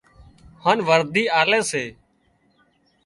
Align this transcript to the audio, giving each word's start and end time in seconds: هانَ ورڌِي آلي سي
هانَ 0.63 0.77
ورڌِي 0.87 1.23
آلي 1.41 1.59
سي 1.69 1.85